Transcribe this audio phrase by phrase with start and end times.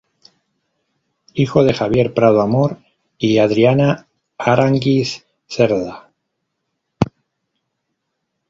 [1.35, 2.79] Hijo de Javier Prado Amor
[3.19, 6.09] y Adriana Aránguiz Cerda.